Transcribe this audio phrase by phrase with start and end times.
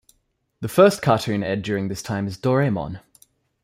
[0.61, 3.01] The first Cartoon aired during this time is Doraemon.